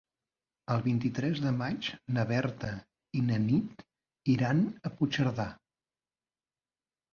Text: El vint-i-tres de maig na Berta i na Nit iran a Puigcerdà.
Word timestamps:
El 0.75 0.79
vint-i-tres 0.85 1.41
de 1.43 1.51
maig 1.57 1.89
na 2.15 2.23
Berta 2.31 2.71
i 3.21 3.23
na 3.29 3.39
Nit 3.45 3.85
iran 4.37 4.67
a 4.91 4.95
Puigcerdà. 4.97 5.49